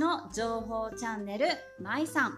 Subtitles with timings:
[0.00, 1.46] の情報チャンネル
[1.78, 2.32] まいさん。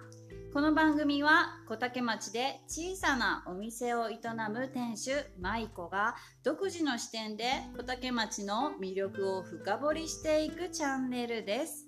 [0.53, 4.19] この番組は小竹町で小さなお店を営
[4.51, 7.45] む店主舞子が独自の視点で
[7.77, 11.87] 小竹町の魅力を深掘りしていくチャンネルです。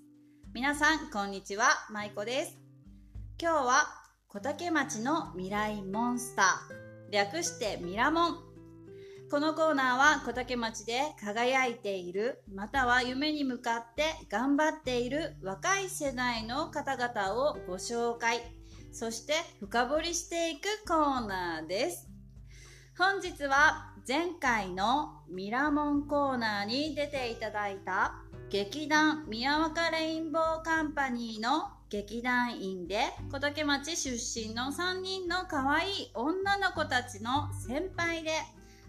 [0.53, 2.57] 皆さんこんにちは舞子です。
[3.37, 3.85] 今日は
[4.29, 7.11] 小竹町の未来モンスター。
[7.11, 8.54] 略してミラモン。
[9.31, 18.39] このコーナーは小竹町で輝いているまたは夢に向かって頑張っている若い世代の方々をご紹介。
[18.91, 22.07] そして深掘りしていくコーナーです。
[22.97, 28.13] 本日は前回のミラモンコーナーに出ていただいた
[28.49, 32.99] 劇団宮若レインボーカンパニーの劇団員で
[33.31, 38.31] 小竹町出身の3人の可愛い女の子たちの先輩で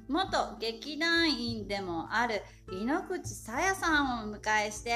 [0.09, 4.94] 元劇団員でもある井ノ口さやさんをお迎えして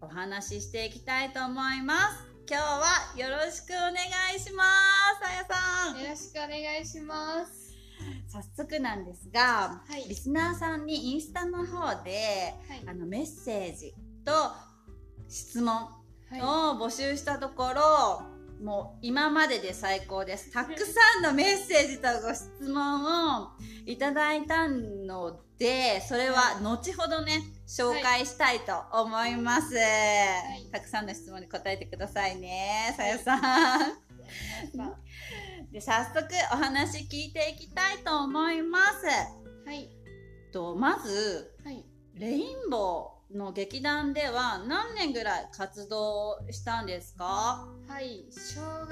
[0.00, 2.28] お話ししていきたいと思います。
[2.50, 2.84] 今日は
[3.16, 3.94] よろしくお願
[4.34, 4.64] いしま
[5.20, 6.02] すさやさん。
[6.02, 7.76] よろしくお願いします。
[8.26, 10.08] 早速なんですが、はい。
[10.08, 12.82] リスナーさんにインスタの方で、はい。
[12.86, 14.32] あのメッセージと
[15.28, 20.50] 質問はを募集したところ、もう今までで最高です。
[20.52, 23.48] たくさんのメッセージとご質問を
[23.86, 29.74] いただいたので、それは後ほどね、紹介したいと思います。
[29.74, 33.90] いたくさんの質問に答えてくださいね、さやさん。
[33.90, 33.94] い
[35.72, 39.06] で、早速お話聞いていきたいと思います。
[39.66, 39.90] はい
[40.52, 47.68] と、まず、はいレインボーの劇団では何年ぐらい活動したんですか？
[47.86, 48.90] はい小学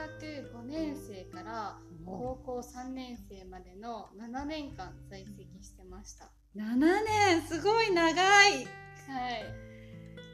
[0.54, 6.30] 5年生から高校3年生までの7年間在籍してました。
[6.54, 8.14] 7年すごい長い。
[8.14, 8.60] は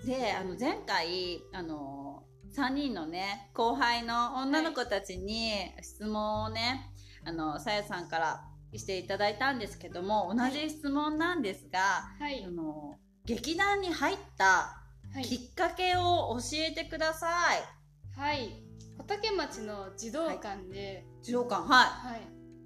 [0.04, 0.06] い。
[0.06, 2.24] であの前回あの
[2.56, 6.92] 3人のね後輩の女の子たちに質問をね、
[7.24, 11.78] あのさやさんからしていただいたんですけども同じ質問なんですが、
[12.18, 12.44] はい。
[12.44, 14.83] あの劇団に入った
[15.15, 15.25] はい。
[15.25, 18.19] きっかけを教えてください。
[18.19, 18.62] はい。
[18.99, 21.05] 小竹町の児童館で。
[21.22, 22.21] 児童館ははい、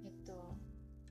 [0.05, 0.33] えっと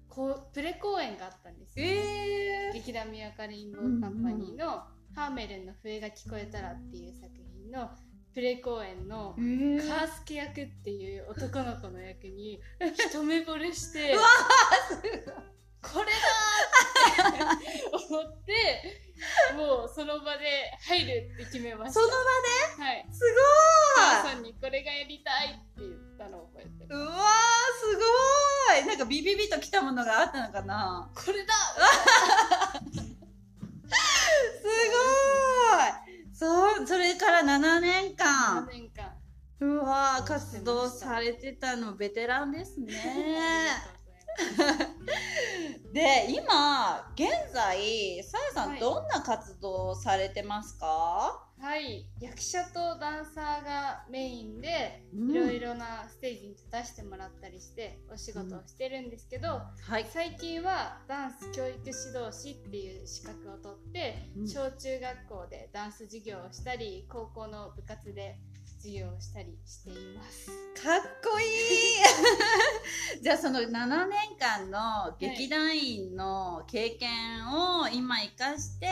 [0.08, 1.82] こうプレ公演があったんですい。
[1.84, 4.82] よ、えー、劇団宮カレインボーカンパニーの
[5.14, 7.90] 「ハーメルンの笛が聞こえたら」っていう作品の
[8.34, 9.88] プレ公演のえー。
[9.88, 14.24] カースケ役っていう男の子の役に 一目惚れしてうわ
[15.92, 18.52] これだーって思って
[19.56, 20.44] もうその場で
[20.86, 22.00] 入るって決めました。
[22.00, 22.14] その場
[22.84, 23.06] はい。
[23.08, 23.20] です
[23.96, 24.32] 母ごい。
[24.34, 27.08] さんにこれがやりたいって言ったのを覚えてうわー
[27.80, 28.02] すご
[28.84, 28.86] い。
[28.86, 31.10] なんかビビビときたものがあったのかな？
[31.14, 31.80] これだす
[34.62, 34.68] ご
[36.18, 36.20] い。
[36.34, 39.12] そうそれから7年7間年間。
[39.58, 42.92] うわー活動されてたのベテランですね
[45.92, 48.80] で今現在さやさんはい。
[48.80, 52.06] どんな活動をされてますか、はい。
[52.20, 55.30] 役者とダンサーがメインでうん。
[55.30, 60.06] いろいろなステージに立たせてもらったりしてお仕事をしてるんですけど、はい。
[60.12, 64.48] 最近はダンス教育指導士っていう資格を取って、うん。
[64.48, 68.38] 小中学校でダンス授業をしたり高校の部活で
[68.78, 70.46] 授業をしたりしています。
[70.82, 71.46] かっこいい。
[73.22, 77.10] じゃあその7年間の劇団員の経験
[77.52, 78.88] を今生かして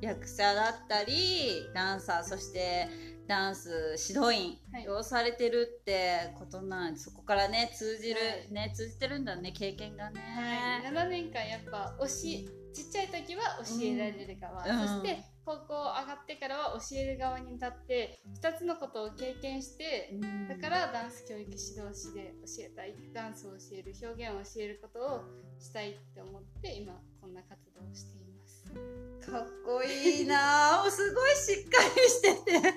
[0.00, 2.88] 役者だったりダンサーそして
[3.26, 4.88] ダンス指導員はい。
[4.88, 8.52] をされてるってことなんでそこからね通じる、はい。
[8.52, 14.88] ね通じてるんだね経験がね、はい、7年間やっぱ教えちっちゃい時は教えられる側、うん。
[14.88, 20.48] そして高校上がってからは教える側に立って2つのことを経験してうん。
[20.48, 25.24] だからダンス教育指導士で教えたいダンスを教える表現を教えることを
[25.60, 29.30] したいって思って今こんな活動をしています。
[29.30, 30.84] かっこいいな。
[30.90, 32.58] すごいしっかりしてて。
[32.60, 32.72] もう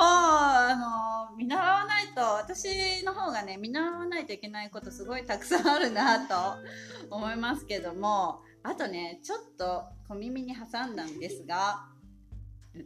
[0.00, 6.34] あの見習わないと私の方がね見習わないといけないことすごいたくさんあるなと
[7.14, 8.42] 思いますけども。
[8.64, 12.01] あとねちょっと小耳に挟んだんですがい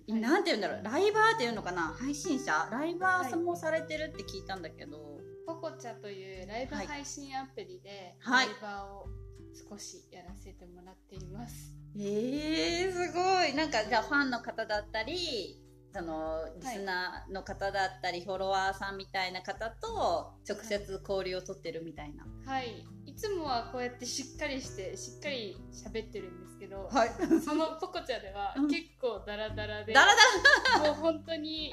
[0.09, 0.83] なんて言うんだろう。
[0.83, 1.95] ライバーっていうのかな。
[1.99, 2.69] 配信者？
[2.71, 8.47] ライバーもされてるって聞いたんだけど、ポコチャというライブ配信アプリではい。
[8.49, 9.07] ライバーを
[9.71, 13.55] 少しやらせてもらっています、えー、すごい。
[13.55, 15.63] なんかじゃあファンの方だったり
[15.95, 22.27] そのリスナーの方だったり、フォロワーさんみたいな方と直接交流を取ってるみたいな。
[22.45, 27.11] はいいつもはこうやってしっかりしてしっかり喋ってるんですけど、はい。
[27.45, 28.69] そのポコチャではうん。
[28.69, 30.13] 結構ダラダラで、だら
[30.75, 31.73] だもう本当に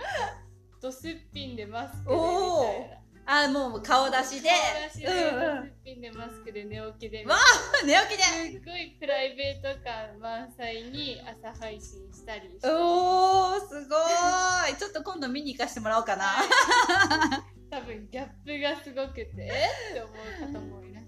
[0.81, 2.97] ドスッピンでマスクでみたいな。
[3.25, 4.49] あもう顔出しで。
[4.49, 7.37] 顔出しで、うんうピンでマスクで寝起きでみわ
[7.85, 8.23] 寝起きで。
[8.23, 13.95] すっごいプライベート感満載に朝配信したりしておーすご
[14.69, 14.75] い。
[14.77, 16.25] ちょっと今度見に行かせてもらおうかな。
[17.71, 19.69] 多分ギャップがすごくてえ？
[19.91, 21.02] って思う方もいらっしゃると思う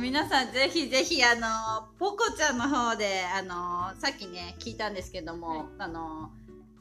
[0.00, 5.66] 皆さんぜひぜひあのポコちゃんの方であのさっきね聞いたんですけども、はい。
[5.78, 6.30] あの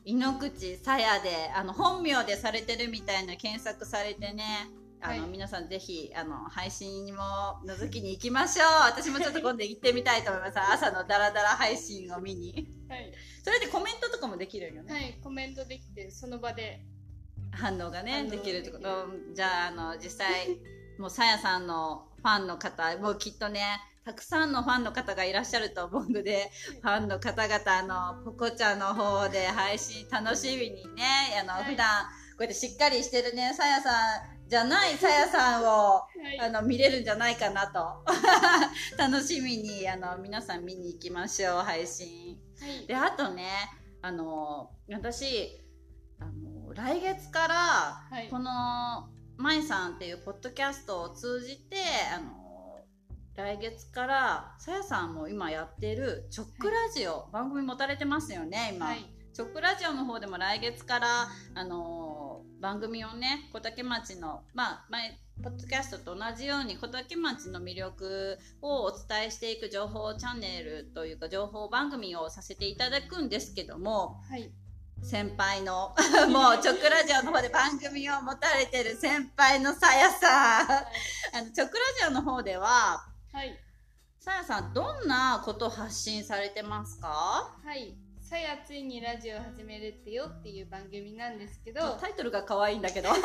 [0.06, 4.70] 井ノ口さやであの本名でされてるみたいな検索されてね
[5.02, 5.30] あの、はい。
[5.32, 7.20] 皆さんぜひあの配信にも
[7.66, 8.66] 覗きに行きましょう。
[8.92, 10.60] 私もちょっと今度行ってみたいと思います。
[10.62, 12.70] 朝のダラダラ配信を見に。
[12.90, 13.12] はい、
[13.44, 16.82] それでコメントとかもできるよね、はい、コメントできてその場で。
[17.52, 18.60] 反応がねできる。
[18.60, 20.60] ってこでとじゃああの実際
[21.00, 23.62] もうさやさんのファンの方もうきっとね
[24.04, 26.50] たくさんのファンの方がいらっしゃると思うので
[26.82, 31.04] ファンの方々あのポコちゃんの方で配信楽しみにね
[31.42, 31.64] あの、はい。
[31.72, 32.04] 普段
[32.38, 34.96] こうやってしっかりしてるねさやさんじゃない。
[34.96, 36.08] さやさんをは
[36.38, 36.40] い。
[36.40, 38.04] あの見れるんじゃないかなと。
[38.98, 42.40] 楽しみにあの皆さん見に行きましょう配信。
[42.60, 42.88] はい。
[42.88, 43.48] であとね
[44.02, 45.50] あの私
[46.20, 47.56] あの来月から
[48.10, 48.28] はい。
[48.30, 51.78] この「まいさん」っていうポッドキャストを通じて
[52.14, 52.84] あの
[53.36, 58.88] 来月からさやさんも今やってる「チョックラジオ」番組持たれてますよね今。
[58.88, 59.06] はい。
[59.34, 62.28] チョックラジオの方でも来月から、あのー
[62.60, 74.52] 番組をね小竹町のまあ前ポッドキャストと同じように小竹町の魅力をお伝えしていく情報チャンネルというか情報番組をさせていただくんですけどもはい
[75.04, 75.96] 先輩の
[76.30, 80.68] もうチョックラジオの方で番組を持たれてる先輩のさやさん。
[80.70, 83.58] あのチョックラジオの方でははい。
[84.20, 87.08] さやさんどんなことを発信されてますか？
[87.64, 87.96] はい。
[88.22, 91.96] さやついにラジオ始めるってよっていう番組なんですけど。
[92.02, 93.08] タイトルが可愛いんだけど。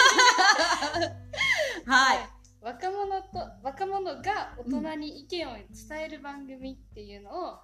[1.86, 2.28] はい。
[2.60, 3.28] 若者と
[3.64, 5.66] 若者が大人に意見を伝
[6.02, 7.58] える番組っていうのを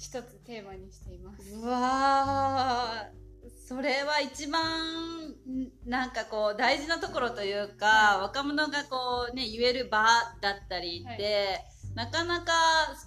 [0.00, 1.52] 一つテーマにしています。
[1.54, 3.31] うわー
[3.64, 4.62] それは一番
[5.30, 10.04] んなんかこう大事なところというか、は若者がこうね言える場
[10.40, 11.60] だったりって、
[11.94, 12.52] なかなか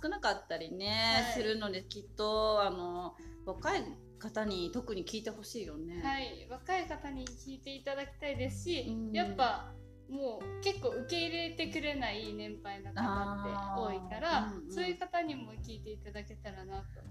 [0.02, 1.34] 少なかったりね、はい。
[1.34, 3.16] するのできっとあの
[3.46, 3.84] 若い
[4.20, 6.02] 方に特に聞いてほしいよね。
[6.02, 9.12] はい、若い方に聞いていただきたいですし、うん。
[9.12, 9.74] やっぱ
[10.10, 17.02] もう結構受け入れてくれない年配の方って多いから、そういう方にも聞いていただけたらなと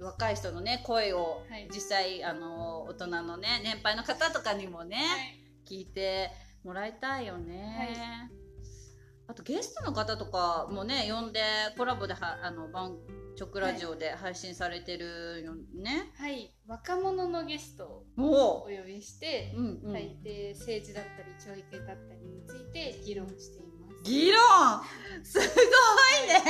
[0.00, 1.68] 若い人のね声をはい。
[1.72, 4.98] 実際あの大人のね年配の方とかにもね、
[5.66, 5.74] い。
[5.74, 6.30] 聞いて
[6.64, 8.30] もらいたいよね、
[9.26, 11.40] あとゲストの方とかもね呼んで
[11.76, 12.96] コラボではあの番
[13.38, 18.68] 直ラジオで配信されてるよね、はい、はい、若者のゲストをもお。
[18.68, 19.92] 呼びして、う、うんうん。
[19.92, 24.02] 大抵政治だったり教育だったりについて議論しています。
[24.02, 24.40] 議論？
[25.22, 26.42] すごいね。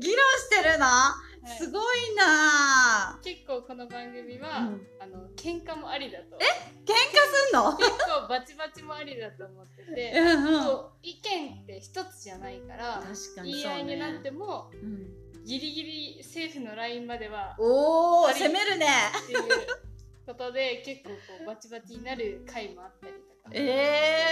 [0.00, 3.18] 議論してるの、はいすごいな。
[3.22, 4.86] 結構この番組は、うん。
[5.00, 6.36] あの喧嘩もありだと。
[6.36, 6.44] 喧嘩
[7.48, 7.76] すんの？
[7.76, 10.64] 結構バチバチもありだと思ってて、うんうん。
[10.64, 15.24] こう意見って一つじゃないから確かに言い合いになってもうん。
[15.44, 18.86] ギリギリ政府のラインまではおお攻めるね
[19.24, 19.40] っていう
[20.26, 23.50] ことで結構こうバチバチになる回もあったりとか。
[23.52, 24.24] え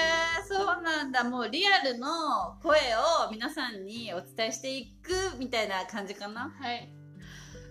[0.42, 1.22] ー、そうなんだ。
[1.24, 2.78] もうリアルの声
[3.26, 6.50] を皆さんにお伝えしていくみたいな感じかな？
[6.58, 6.88] はい、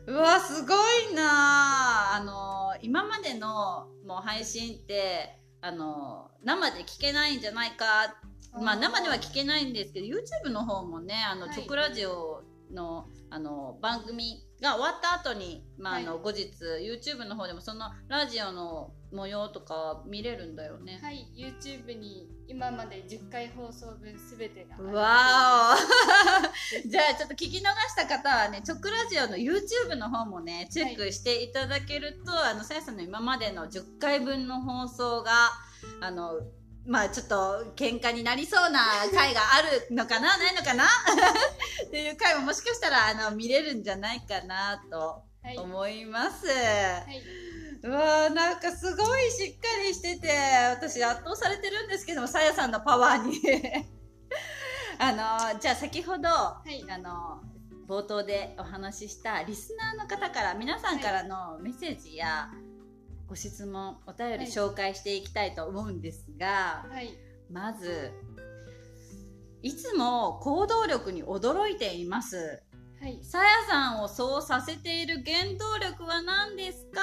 [0.08, 0.74] うわすご
[1.12, 2.16] いな。
[2.16, 8.16] あの今までのもう配信ってあの生で聞けないんじゃないか。
[8.60, 11.58] まあ生では聞けないんですけど YouTube の方もねあの、はい。
[11.58, 21.00] 直ラジオのあの番組が終わった後にまあ、あの後日 YouTube の方でもそのラジオの模様とか見れるんだよね。
[21.02, 26.86] はい、YouTube に今まで10回放送分すべてがわー。
[26.86, 35.32] お じゃあちょっと聞き逃した方はね直ラジオの YouTube の方もねチェックしていただけると、あのさやさんの今までの10回分の放送が
[36.02, 36.42] あの
[36.86, 38.80] まあちょっと喧嘩になりそうな
[39.14, 40.86] 回があるのかなないのかな？
[41.88, 46.46] っていう回ももしかしたらあの見れるんじゃないかなとはい、思います。
[46.48, 47.22] はい、
[47.84, 50.30] うわーなんかすごいしっかりしてて
[50.70, 53.42] 私圧倒されてるんですけどもさやさんのパワーに。
[55.00, 56.30] あのじゃあ先ほど、
[56.70, 56.86] い。
[56.92, 57.42] あの
[57.88, 62.52] 冒頭でお話ししたリスナーの方から皆さんからのメッセージや
[63.32, 67.14] ご質問お便りはい紹介していきたいと思うんですが、はい、
[67.50, 68.12] まず
[69.62, 72.62] いつも行動力に驚いています
[73.02, 77.00] はい、さやさんをそうさせている原動力は何ですか？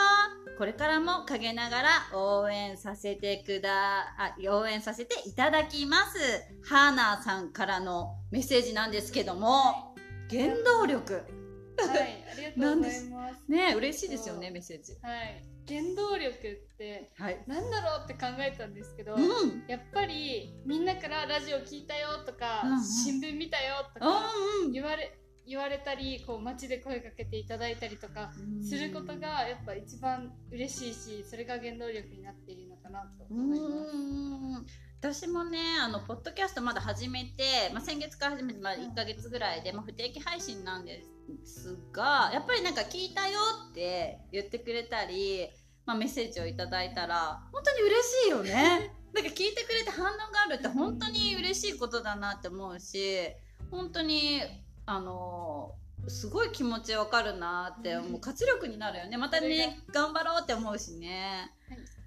[0.59, 6.69] これからも陰ながら応援させてくだ、あ、応援させていただきます。
[6.69, 9.97] ハーナーさんからのメッセージなんですけども、
[10.31, 11.15] 原動力。
[11.15, 13.43] はい、ありがとうございます。
[13.51, 14.93] ね嬉しいですよね、メッセージ。
[15.03, 17.45] はい、原動力ってはい。
[17.47, 19.65] なんだろうって考えたんですけど、うん。
[19.69, 24.31] やっぱりみんなからラジオ聞いたよとか、うんうん新聞見たよとか
[24.65, 25.15] うん言われ
[25.47, 28.65] 言われたりこう街で声かけていただいたりとかうん。
[28.65, 34.08] することがやっぱ一番嬉しいしそれが原動力になっているのかなとう思います。
[35.07, 35.13] ん。
[35.13, 41.03] 私もね、あの、ポッドキャストまだ始めて、まあ、先月から始めて、まあ、1ヶ月ぐらいで、まあ、不定期配信なんで
[41.45, 43.39] すが、やっぱりなんか聞いたよ
[43.71, 45.49] って言ってくれたり、
[45.87, 48.93] まあ、メッセージをいただいたら、本当に嬉しいよね。
[49.15, 53.29] なんか聞いてくれて反応があるって本当に嬉しいことだなって思うし、
[53.71, 54.43] 本当に、
[54.85, 55.75] あの
[56.09, 59.17] すごい気持ちわかるなって、うんもう活力になるよね。
[59.17, 61.51] またね、頑張ろうって思うしね。
[61.69, 61.98] はい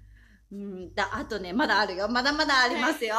[0.52, 2.08] うん、だ、あとね、まだあるよ。
[2.08, 3.16] まだまだありますよ。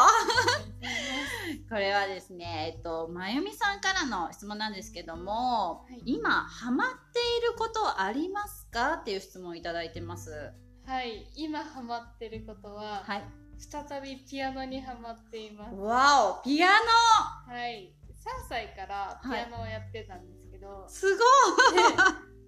[1.68, 8.94] これはですね、えっと、まゆみさんからの質問なんですけども、はい今、ハマっていることありますか？
[8.94, 10.54] っていう質問をいただいてます。
[10.86, 13.24] はい、今ハマってることは、はい。
[13.58, 15.76] 再びピアノにハマっています。
[15.76, 21.18] わお、ピアノはい、3歳からピアノをやってたんですけど、すごい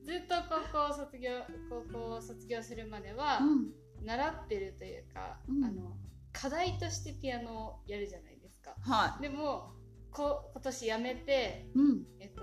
[0.06, 0.36] でずっと
[0.72, 3.85] 高校卒業高校を卒業するまではうん。
[4.06, 5.96] 習ってるというか、うんあの
[6.32, 8.76] 課題としてピアノをやるじゃないですか。
[8.82, 9.72] はでも
[10.12, 11.80] こ今年やめて、い。
[11.80, 12.06] うん。
[12.20, 12.42] えっと、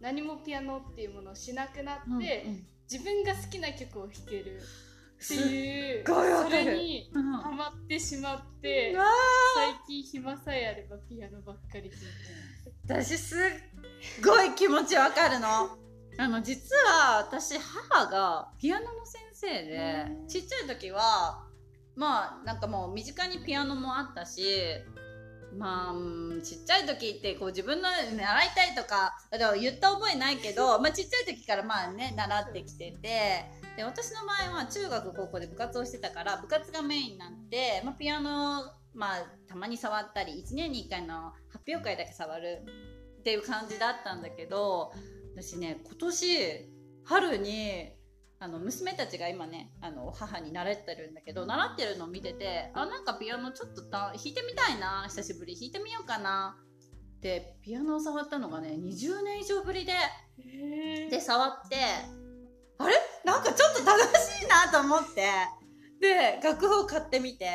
[0.00, 9.06] 何もピアノっていうものをしなくなって、うんうん自分が好きな曲を弾けるっていうそるれにうんハマってしまってうわ
[9.86, 11.96] 最近暇さえあればピアノばっかり弾いて
[12.84, 13.38] 私すっ
[14.22, 15.78] ごい気持ちわかるの。
[16.16, 20.28] あの、実は私、母がピアノの先生でう、ん。
[20.28, 21.44] ちっちゃい時は、
[21.96, 24.42] まあ、なんかもう身近にピアノもあったし、
[25.56, 33.44] まあ、うんちっちゃい時ってこう自分の習いたいとか、だから言った覚えないけど、 まあちっちゃい時からまあね、習ってきてて、
[33.76, 42.64] で、私の場合は中学高校で部活をしてたから、部活がメインになって、まあピアノ、まあたまに触ったり、1年に1回の発表会だけ触る
[43.20, 44.92] っていう感じだったんだけど、
[45.34, 46.70] 私ね、今年、
[47.04, 47.92] 春に、
[48.44, 55.54] あの、娘たちが今ね、あの、母に習ってるんだけど、習ってるのを見てて、あ、なんかピアノちょっとた弾いてみたいな、久しぶり。
[55.54, 56.58] 弾いてみようかな。
[57.22, 59.92] で、ピアノを触ったのがね、20年以上ぶりで、
[60.38, 61.76] へで、触って、
[62.76, 62.94] あれ？
[63.24, 65.26] なんかちょっと楽しいなと思って、
[66.02, 67.48] で、楽譜を買ってみて、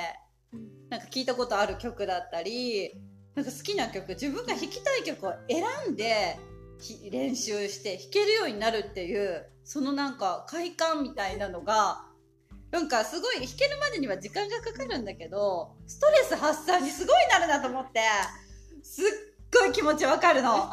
[0.90, 3.00] なんか聞いたことある曲だったり、
[3.36, 6.49] なんか好きな曲、自分が弾きたい曲を選んで、ひ
[7.12, 12.06] 練習して弾けるようになるっていう、そのなんか快感みたいなのが、
[12.72, 18.02] なんかすごい弾けるまでには時間がかかるんだけど、ストレス発散にすごいなるなと思って、
[18.84, 19.06] すっ
[19.54, 20.72] ごい気持ちわかるの。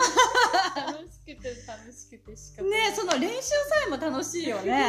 [0.77, 3.55] 楽しくて楽しくてしかもねその練習さ
[3.87, 4.83] えも楽しいよね。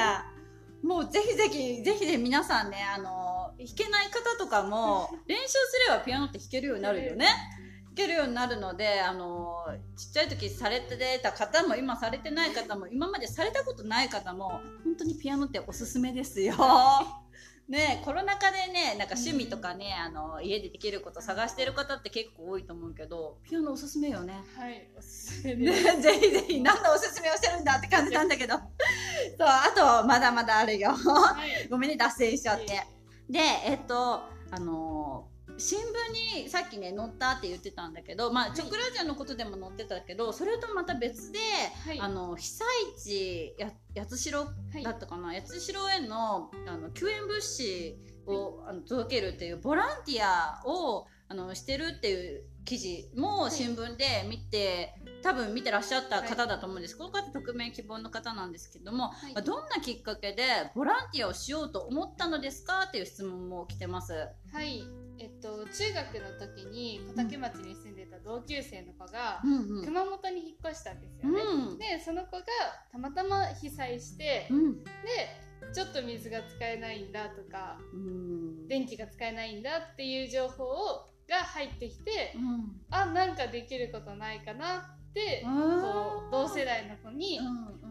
[0.84, 5.58] もうぜひぜひ、ぜひね、皆さんね、あの、弾けない方とかも、練習す
[5.90, 7.28] ればピアノって弾けるようになるよね。
[7.98, 16.56] 弾けるようになるので、あの、ちっちゃい時されてた方も、今されてない方も、今までされたことない方も、本当にピアノっておすすめですよ。
[17.68, 24.42] ねコロナ禍でね、なんか趣味とかね、あの、家でできること探してる方って結構多いと思うけど、ピアノおすすめよね。
[24.56, 28.56] はいおすすめです、ね、 ぜひぜひ何のおすすめをしてるんだって感じなんだけど。
[28.56, 28.64] そう、
[29.40, 30.92] あと、まだまだあるよ。
[30.92, 32.86] はい ごめんね、脱線しちゃって。
[33.30, 38.50] で、えっと、あのー新聞にさっきね、載ったって言ってたんだけど、まあ、い。
[38.52, 41.40] 直ラジオのことでも載ってたけど、それとまた別で、
[41.86, 42.00] はい。
[42.00, 44.84] あの、被災地、や、八代はい。
[44.84, 47.98] だったかな、八代への、あの、救援物資
[48.28, 53.52] を、あの届けるっていうボランティアを、あの、してるっていう記事もい。
[53.52, 56.98] 新聞で見て、多分見てらっしゃった方だと思うんです。
[56.98, 59.34] この方匿名希望の方なんですけども、はい。
[59.34, 60.44] まあどんなきっかけで
[60.76, 62.84] ボランティアをしようと思ったのですか？
[62.88, 64.14] っていう質問も来てます。
[64.54, 64.84] はい
[65.20, 69.86] えっと中学の時に小竹町に住んでた同級生の子がうんうん。
[69.86, 71.78] 熊本に引っ越したんですよね、うん。
[71.78, 72.44] でその子が
[72.92, 74.84] たまたま被災して、うん。
[74.84, 74.92] で
[75.74, 78.68] ちょっと水が使えないんだとかうん。
[78.68, 82.82] 電気が使えないんだっていう情報をが入ってきてうん。
[82.90, 87.88] あなんかできることないかなってこう同世代の子に、うん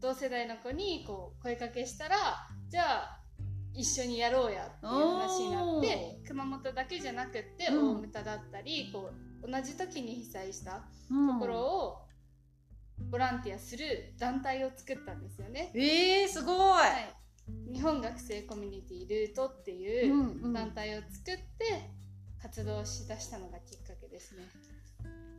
[0.00, 2.16] 同世代の子にこう声かけしたら
[2.68, 3.17] じゃあ
[3.78, 9.10] 一緒にやろうやっていう話になって熊本だけじゃなくってうん大牟田だったりこ
[9.44, 11.34] う同じ時に被災したうん。
[11.34, 11.98] ところを
[13.10, 15.70] ボランティアする団体を作ったんですよね。
[15.76, 16.56] ええー、すごい。
[16.56, 16.88] は
[17.70, 21.90] い、日本学生コミュニティルートっていう団体を作って
[22.42, 24.42] 活動しだしたのがきっかけですね。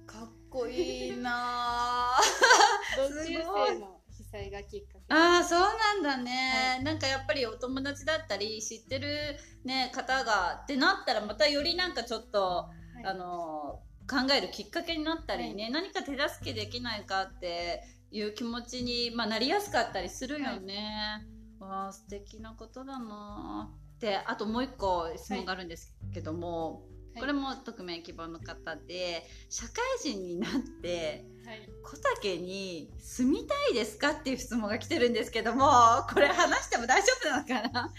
[0.08, 2.15] かっこいいな
[2.98, 3.98] 同級生の
[4.31, 12.69] 被災がきっかけああそうなんだね、はい、なんかやっぱりお友達だったり知ってる、ね、方がってなったらまたよりなんかちょっと、は
[13.03, 21.25] い、あの考えるきっかけになったりね、はい、何か手助けできないかっていう気持ちに、まあ、なりやすかったりするよね。
[21.59, 23.69] わあ素敵なことだな
[24.00, 26.83] であともう一個質問があるんですけども、
[27.19, 35.69] これも匿名希望の方で社会人になって、はい、小竹に住みたいですかっていう質問が来てるんですけども
[36.11, 37.93] これ話しても大丈夫なのかな？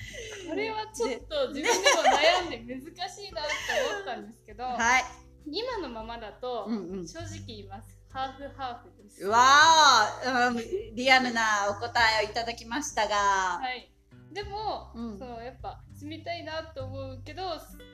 [0.48, 3.50] これはちょっと自分でも悩んで難しいなって
[3.92, 5.04] 思ったんですけど、はい、
[5.50, 7.98] 今のままだと、正直言います。
[8.12, 9.24] ハーフハーフです。
[9.24, 13.88] うわー、うん、リアルなお答えをいただきましたがはい
[14.32, 17.42] でも、うん、そのやっぱ住みたいなと思うけど、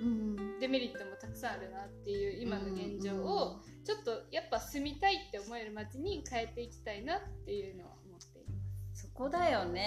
[0.00, 9.02] うん、デメリットもたくさんあるなっていう今の現状を、ちょっとやっぱ住みたいって思える街に変えていきたいなっていうのは思っています。
[9.02, 9.82] そこだよね、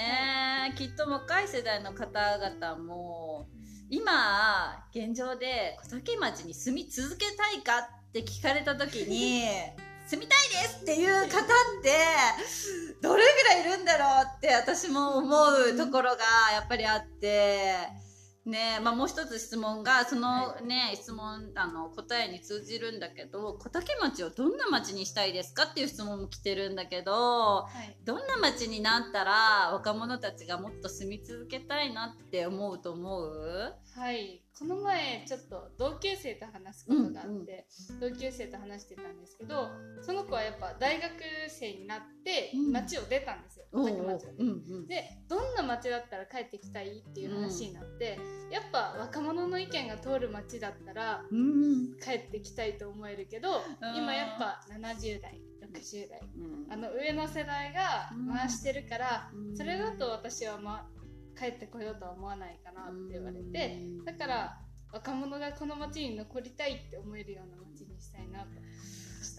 [0.61, 3.47] はい、きっと若い世代の方々も
[3.89, 9.43] 今現状で小竹町に住み続けたいかって聞かれた時に
[10.09, 11.43] 住みたいですっていう方っ
[11.83, 11.95] て
[13.01, 15.27] どれぐらいいるんだろうって私も思
[15.73, 16.17] うところが
[16.53, 17.75] やっぱりあって。
[18.45, 33.73] ねまあ、もう一つ質問がそのね、はい、質問あの答えに通じるんだけど小竹町をどんな町にしたいですかっていう質問も来てるんだけど、はい、どんな町になったら若者たちがもっと住み続けたいなって思うと思う？
[33.95, 39.69] はいこの前ちょっと同級生と話すことがあって、うんうん、同級生と話してたんですけど
[40.01, 41.11] その子はやっぱ大学
[41.47, 51.23] 生になって町を出たんですよ、うん、町を、うんうん、でどんな町だったら帰ってきたいっていう話になって、うん、やっぱ若者の意見が通る町だったら、
[52.03, 53.61] 帰ってきたいと思えるけど、
[53.95, 55.39] 今やっぱ70代
[55.73, 56.21] 60代、
[56.69, 60.87] あの上の世代が回してるから、それだと私は、ま、
[61.39, 64.57] 帰ってこようとは思わないかなって言われてだから
[64.91, 68.47] 若者がこの街に残りたいって思えるような街にしたいなと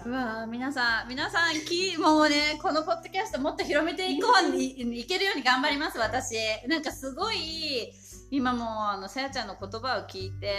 [0.07, 6.37] うわ皆さん皆さんきもうねこのポッドキャストもっと広めていこうにいけるように頑張ります私。
[6.69, 7.93] なんかすごい
[8.31, 10.55] 今もあのさやちゃんの言葉を聞いて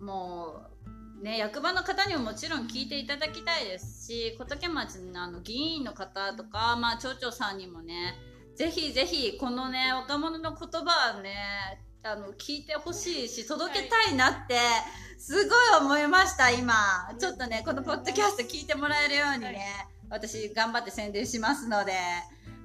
[0.00, 0.62] も
[1.20, 8.14] うね役場の方にももちろん聞いていただきたいですし小竹町のあの議員の方とか、まあ、町長さんにもね
[8.56, 11.34] ぜひぜひこのね若者の言葉はね
[12.04, 14.56] あの聞いてほしいし届けたいなって
[15.18, 16.74] すごい思いました今。
[17.18, 19.64] ちょっとねこのポッドキャスト聞いてもらえるようにね、
[20.10, 21.92] 私頑張って宣伝しますので。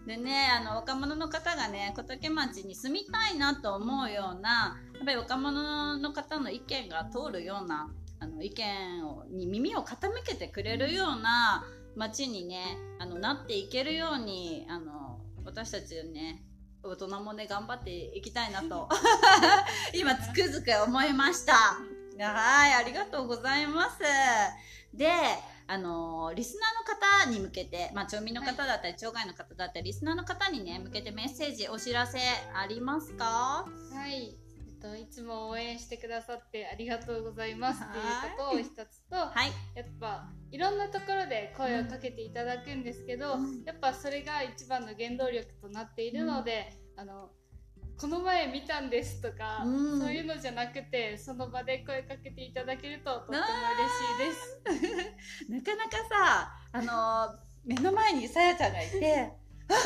[0.06, 11.64] でねあの若者の方がね小竹町に住みたいなと思うようなやっぱり若者の方の意見が通るようなあの意見をに耳を傾けてくれるような
[11.96, 16.44] 街にねあのなっていけるようにあの私たちね
[16.84, 18.88] 大人もね頑張っていきたいなと。
[19.94, 21.54] 今つくづく思いました。
[21.54, 24.00] はいありがとうございます。
[24.94, 25.10] で
[25.68, 32.20] あのリスナーの方に向けて、まあ、町民の方だったり、町外の方だったりリスナーの方にね向けてメッセージお知らせ
[32.56, 33.66] ありますか？
[33.94, 34.39] はい
[34.82, 47.30] といつも応援してくださってありがとうございますっていうことを一つと、はい、やっぱいろんなところで声をかけていただくんですけど、うん、やっぱそれが一番の原動力となっているので、うん、あの
[48.00, 53.46] この前見たんですとか、うん、そういうのじゃなくてその場で声かけていただけるととっても嬉
[53.90, 55.52] しいです。
[55.52, 59.34] なかなかさあの目の前にさやちゃんがいて
[59.68, 59.82] 「あさや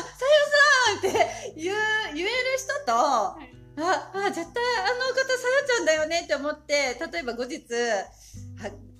[0.92, 1.76] さん!」って言う
[2.14, 7.62] 言える人と、はいあ、あ、絶対あの方さやちゃんだよねって思って、例えば後日、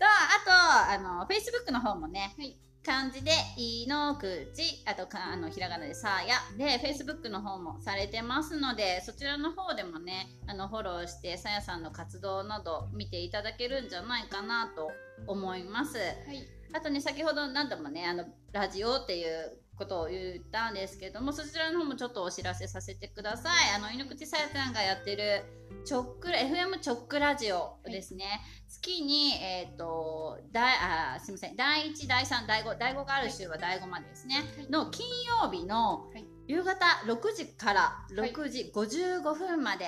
[0.06, 14.90] あと、あの、Facebook の方もね、はい漢字で、いのくち、あとか、あの、ひらがなでさや、で、Facebook の方もされてますので、そちらの方でもね、あの、フォローして、さやさんの活動など見ていただけるんじゃないかなと
[15.26, 15.98] 思います。
[15.98, 16.48] はい。
[16.72, 23.74] あとね、先ほど何度もね、あの、ラジオっていうことを言ったんですけども、そちらの方もちょっとお知らせさせてください。
[23.74, 25.42] あの、井ノ口さやちゃんがやってる、
[25.86, 28.42] チョック、FM チョックラジオですね。
[28.68, 31.56] 月に、えっ、と、だあ、すみません。
[31.56, 34.34] 第1、第3、第5、第5がある週は第5までですね。
[34.34, 35.06] はいの金
[35.42, 39.86] 曜日のはい夕方6時からはい6時55分まで、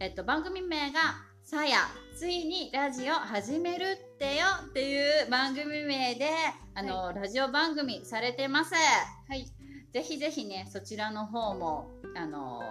[0.00, 1.00] えっと、番組名が、
[1.44, 1.78] さや、
[2.16, 6.30] ついにラジオ始めるってよっていう番組名で、
[6.74, 8.74] あの、ラジオ番組されてます。
[8.74, 9.46] はい。
[9.92, 12.62] ぜひぜひね、そちらの方も、あの、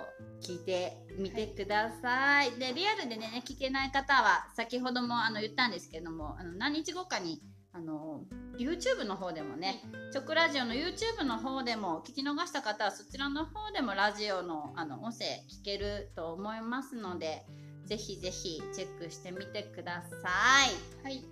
[0.41, 2.51] 聞いてみてください。
[2.59, 7.41] で、リアルでね、聞けない方は、先ほどもあの言ったんですけども、あの何日後かに、
[7.73, 8.23] あの、
[8.57, 17.45] YouTube の方でもね、チョクラジオの YouTube の方でも聞き逃した方はそちらの方でもラジオのあの音声聞けると思いますので
[17.85, 20.27] ぜひぜひチェックしてみてくださ
[20.65, 21.03] い。
[21.03, 21.23] はい。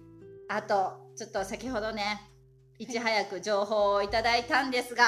[0.50, 2.22] あとちょっと先ほどね
[2.80, 2.88] い。
[2.88, 5.04] ち早く情報をいただいたんですが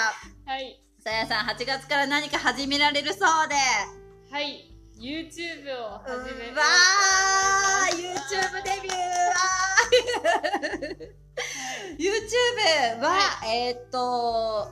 [0.46, 0.84] はい。
[1.04, 3.56] さやさん8月から何か始められるそうで。
[4.32, 4.68] はい。
[5.00, 8.96] YouTube を始めうわー YouTube デビュー。
[9.34, 11.22] あー
[11.98, 14.72] YouTube は、えーっと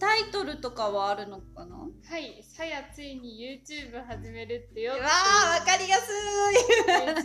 [0.00, 1.76] タイトルとかはあるのかな？
[2.08, 2.42] はい。
[2.42, 6.10] さやついに YouTube 始めるってようわってーわかりやす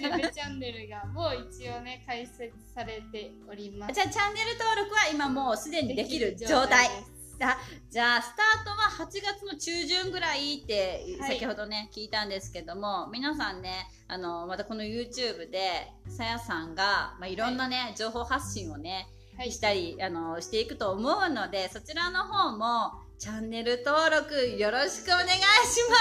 [0.01, 3.93] い YouTube チャンネルがもう一応ね、開設されております。
[3.93, 7.13] じゃあチャンネル登録は今もうすでにできる状態です。
[7.41, 7.57] あ
[7.89, 19.51] じゃあスタートは8月の中旬ぐらいってはい先ほどね、聞いたんですけども皆さんねあのまたこの YouTube でさやさんが、まあ、いろんなね、情報発信をねはい。
[19.51, 25.95] したりあのしていくと思うのでそちらの方もチャンネル登録よろしくお願いしま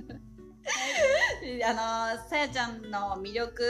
[0.00, 0.18] す。
[1.62, 1.74] あ
[2.14, 3.62] のさやちゃんの魅力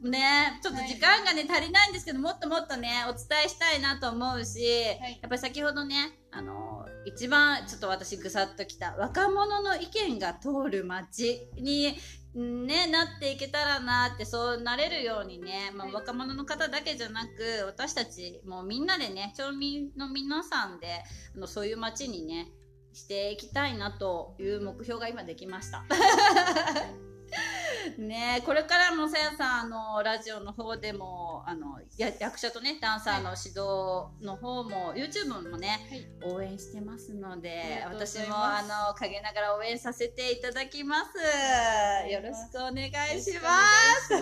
[0.00, 5.18] ねちょっと時間がね、足りないんですけどもっともっとねお伝えしたいなと思うし、はい。
[5.22, 11.96] やっぱり先ほどねあの一番ちょっと私ぐさっときた若者の意見が通る街に
[12.34, 21.02] ね、なっていけたらなってそうなれるようにね、まあ、はい若者の方だけじゃなく私たちもうみんなでね町民の皆さんで
[21.34, 22.52] あのそういう街にね
[22.92, 25.84] していきたいなという目標が今できました。
[27.98, 36.06] ねこれからもさやさんあのラジオの方でもあのや役者とねダンサーの指導の方も、YouTube もねはい。
[36.22, 42.06] 応援してますので私もあの陰ながら応援させていただきます。
[42.08, 42.12] い。
[42.12, 43.58] よろしくお願いしよま
[44.00, 44.14] す。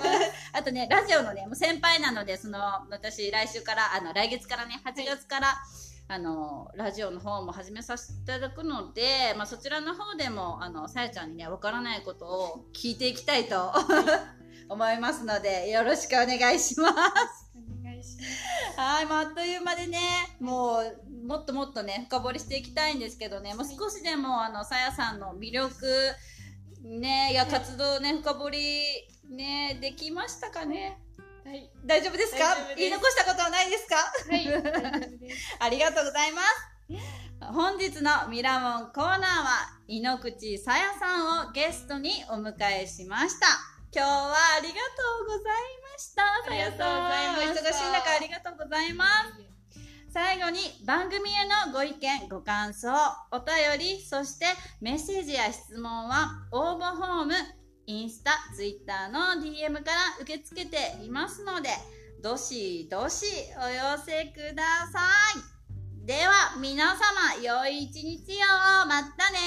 [0.53, 2.59] あとねラジオのねもう先輩なのでその
[2.91, 5.63] 私来週からあの来月からね8月から、
[6.11, 13.73] あのラジオの方も始めさせていただくので、まあ、そちらの方でもあのさやちゃんにねわからないことを聞いていきたいと
[14.71, 18.81] 思いますのでよろしくお願いしますお願いします。
[18.81, 19.99] はい、もうあっという間でね、
[20.41, 25.87] もう、もっともっとね、深掘りしていきたいんですけどね、もう少しでも、あの、さやさんの魅力、
[26.85, 28.85] ね、や活動ね、深掘り、
[29.31, 30.81] ね、できましたかね？
[30.81, 31.08] はい。
[31.89, 32.55] 大丈夫ですか？
[32.77, 33.97] 言い残したことはないですか？
[33.97, 34.47] はい。
[35.59, 36.47] ありがとうございます。
[37.41, 43.47] 本日のミラモンコーナーは、井ノ口さやさんをゲストにお迎えしました。
[43.91, 44.81] 今日はありがと
[45.25, 45.45] うござい
[45.83, 46.23] ました。
[46.47, 47.07] さやさん。
[47.07, 49.49] ありがとうございましたお忙しい中ありがとうございます。
[50.13, 52.91] 最後に番組へのご意見、ご感想、
[53.31, 54.47] お便り、そして
[54.83, 57.35] メッセージや質問は応募フォーム、
[57.89, 61.71] インスタ、ツイッターの DM から受け付けていますので、
[62.23, 63.25] どしどし
[63.57, 65.09] お寄せくださ
[66.03, 66.07] い。
[66.07, 69.39] では皆様、良い一日をまたね